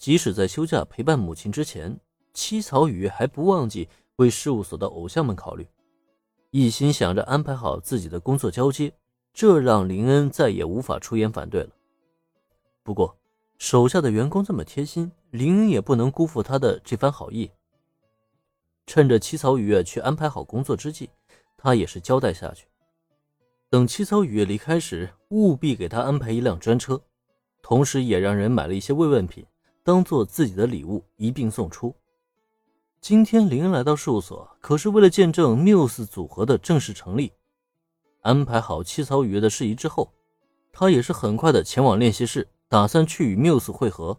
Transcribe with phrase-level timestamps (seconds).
[0.00, 1.94] 即使在休假陪伴母亲之前，
[2.32, 5.68] 七草雨还不忘记为事务所的偶像们考虑，
[6.52, 8.90] 一心想着安排好自己的工作交接，
[9.34, 11.68] 这让林恩再也无法出言反对了。
[12.82, 13.14] 不过，
[13.58, 17.50] 手下的员工这么贴心，林恩也不能辜负他的这番好意。
[18.86, 21.10] 趁着七草雨去安排好工作之际，
[21.58, 22.66] 他也是交代下去。
[23.68, 27.02] 等七草雨离开时，务必给他安排一辆专车，
[27.60, 29.44] 同时也让人买了一些慰问品，
[29.90, 31.92] 当做自己的礼物一并送出。
[33.00, 37.32] 今天林来到事务所，可是为了见证缪斯组合的正式成立。
[38.20, 40.12] 安排好七草雨月的事宜之后，
[40.72, 44.16] 他也是很快的前往练习室，打算去与缪斯会合。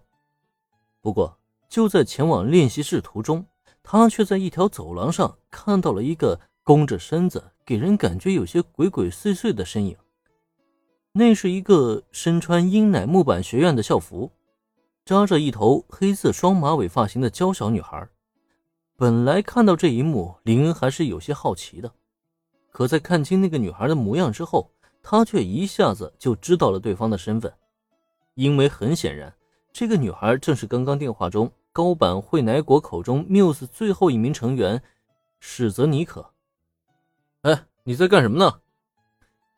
[0.99, 1.37] 不过，
[1.69, 3.45] 就在前往练习室途中，
[3.81, 9.95] 他却在一条走廊上看到了一个弓着身子、给人感觉有些鬼鬼祟祟的身影。
[11.13, 14.33] 那是一个身穿英乃木板学院的校服、
[15.03, 18.07] 扎着一头黑色双马尾发型的娇小女孩。
[18.95, 21.91] 本来看到这一幕，林恩还是有些好奇的，
[22.71, 24.71] 可在看清那个女孩的模样之后，
[25.01, 27.51] 他却一下子就知道了对方的身份，
[28.35, 29.33] 因为很显然，
[29.73, 31.51] 这个女孩正是刚刚电话中。
[31.73, 34.83] 高坂惠乃果口中，Muse 最后一名成员
[35.39, 36.33] 史泽尼可。
[37.43, 38.59] 哎，你在干什么呢？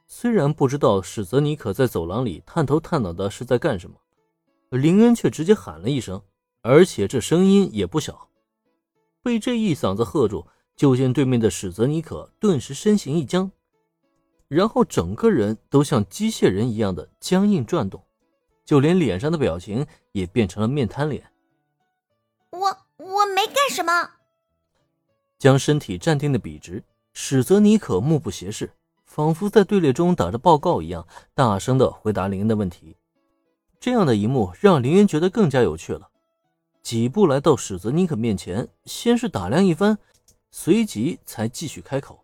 [0.05, 3.95] 虽然不知道史泽尼可在走廊里探头探脑的是在干什么，
[4.77, 6.19] 林恩却直接喊了一声，
[6.61, 8.27] 而且这声音也不小。
[9.21, 13.51] 被这一嗓子喝住，就见对面的史泽尼可顿时身形一僵，
[14.47, 18.03] 然后整个人都像机械人一样的僵硬转动，
[18.66, 21.31] 就连脸上的表情也变成了面瘫脸。
[22.49, 22.59] 我
[22.97, 24.09] 我没干什么。
[25.38, 28.71] 将身体站定的笔直，史泽尼可目不斜视，
[29.05, 32.97] 仿佛在队列中打着报告一样，大声的回答林恩的问题。
[33.83, 36.09] 这样的一幕让林恩觉得更加有趣了。
[36.81, 39.97] 几步来到史泽尼克面前，先是打量一番，
[40.51, 42.23] 随即才继续开口：“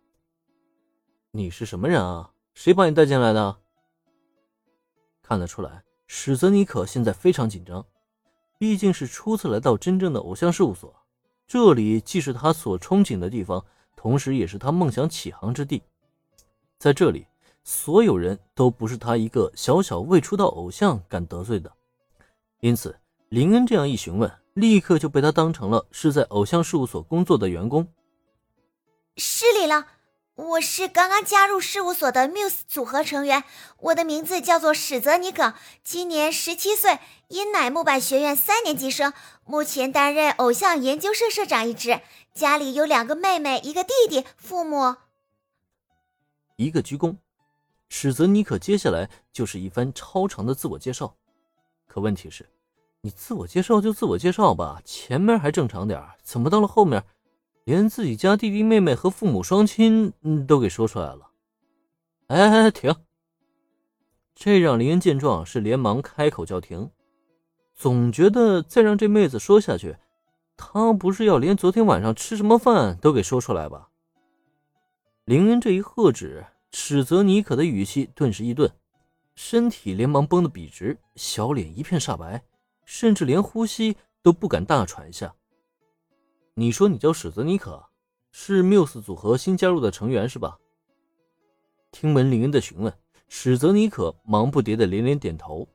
[1.32, 2.32] 你是什么人啊？
[2.54, 3.58] 谁把你带进来的？”
[5.22, 7.86] 看得出来，史泽尼可现在非常紧张。
[8.58, 10.96] 毕竟是初次来到真正的偶像事务所，
[11.46, 13.66] 这里既是他所憧憬的地方，
[13.98, 15.84] 同时也是他梦想起航之地。
[16.78, 17.28] 在这里，
[17.72, 21.72] 所有人都不是他一个小小未出道偶像敢得罪的。
[22.62, 23.00] 因此，
[23.30, 27.88] 林恩这样一询问，立刻就被他当成了是在偶像事务所工作的员工。
[29.18, 29.86] 失礼了。
[30.34, 33.44] 我是刚刚加入事务所的 Muse 组合成员，
[33.78, 35.54] 我的名字叫做史泽尼可，
[35.84, 36.98] 今年十七岁，
[37.28, 39.14] 因乃木坂学院三年级生，
[39.46, 42.02] 目前担任偶像研究社社长一职，
[42.34, 44.96] 家里有两个妹妹，一个弟弟，父母
[46.56, 47.18] 一个鞠躬。
[47.90, 51.16] 史泽尼可接下来就是一番超长的自我介绍，
[51.88, 52.48] 可问题是，
[53.02, 57.04] 你自我介绍就自我介绍吧，前面还正常点怎么到了后面？
[57.66, 60.12] 连自己家弟弟妹妹和父母双亲
[60.48, 61.30] 都给说出来了。
[62.28, 62.96] 哎哎，停！
[64.34, 66.90] 这让林恩见状是连忙开口叫停，
[67.76, 69.98] 总觉得再让这妹子说下去，
[70.58, 73.90] 她不是要连昨天晚上吃什么饭都给说出来吧？
[75.26, 78.72] 林恩这一喝止，史泽尼可的语气顿时一顿，
[79.36, 82.44] 身体连忙绷得笔直，小脸一片煞白，
[82.86, 85.34] 甚至连呼吸都不敢大喘一下。
[86.54, 87.84] 你说你叫史泽尼可，
[88.32, 90.60] 是缪斯组合新加入的成员是吧？
[91.92, 92.94] 听闻林恩的询问，
[93.28, 95.68] 史泽尼可忙不迭的连连点头。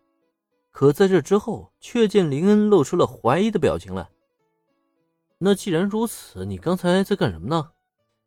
[0.70, 4.08] 可在这之后，却见林恩露出了怀疑的表情来。
[5.38, 7.72] 那既然如此，你刚才在干什么呢？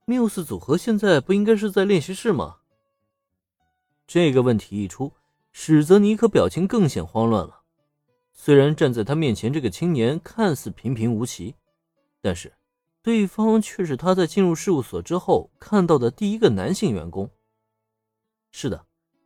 [0.05, 2.56] 缪斯组合现在不应该是在练习室吗？
[4.07, 5.11] 这个问题一出，
[5.51, 7.61] 史泽尼可表情更显慌乱了。
[8.31, 11.53] 虽然站在他面前这个青年看似平平无奇。
[12.19, 12.51] 但是，
[13.01, 17.29] 对方却是他在进入事务所之后看到的第一个男性员工。
[18.51, 18.85] 是的，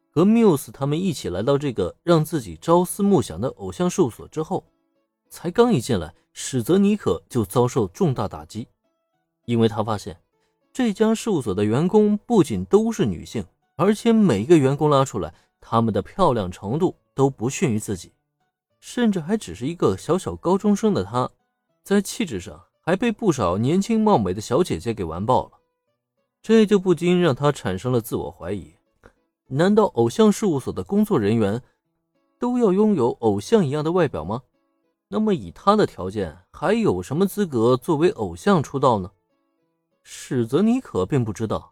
[0.09, 4.65] 和缪斯他们一起来到这个让自己朝思暮想的偶像事务所之后，
[5.29, 8.67] 才刚一进来，史泽尼可就遭受重大打击，
[9.45, 10.19] 因为他发现
[10.73, 13.45] 这家事务所的员工不仅都是女性，
[13.75, 18.13] 而且每一个员工拉出来，他们的漂亮程度都不逊于自己，
[18.79, 21.29] 甚至还只是一个小小高中生的他，
[21.83, 22.63] 在气质上。
[22.83, 25.51] 还被不少年轻貌美的小姐姐给完爆了，
[26.41, 28.73] 这就不禁让他产生了自我怀疑：
[29.45, 31.61] 难道偶像事务所的工作人员
[32.39, 34.41] 都要拥有偶像一样的外表吗？
[35.09, 39.11] 那么以他的条件，还有什么资格作为偶像出道呢？
[40.01, 41.70] 史泽尼可并不知道，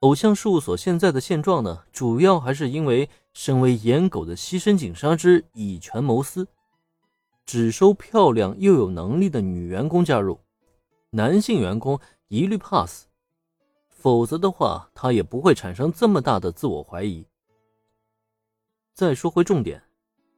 [0.00, 6.46] 偶像事务所现在的现状呢，主要还是因为身为颜狗的牺牲井纱之以权谋私。
[7.46, 10.40] 只收漂亮又有能力的女员工加入，
[11.10, 11.98] 男性员工
[12.28, 13.06] 一律 pass。
[13.88, 17.26] 否则的话，他也不会产生这么大的自我怀疑。
[18.94, 19.82] 再说回重点，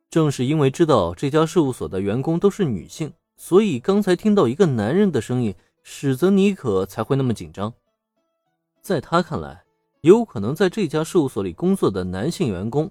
[0.08, 7.72] 正是因为知道这家事务所的员工都是女性，所以刚才听到一个男人的声音，史泽妮可才会那么紧张。
[8.88, 9.64] 在他看来，
[10.00, 12.90] 有可能在这家事务所里工作的男性员工，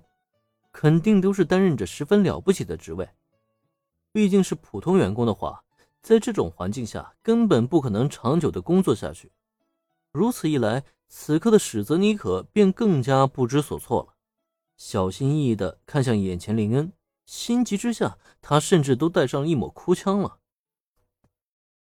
[0.71, 3.09] 肯定都是担任着十分了不起的职位。
[4.11, 5.63] 毕竟是普通员工的话，
[6.03, 9.31] 在这种环境下根本不可能长久的工作下去。
[10.11, 14.13] 如此一来，此刻的史泽尼可便更加不知所措了。
[14.77, 16.93] 小心翼翼地看向眼前林恩，
[17.25, 20.37] 心急之下，他甚至都带上一抹哭腔了。